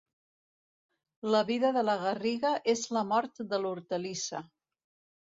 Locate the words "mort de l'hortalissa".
3.13-4.47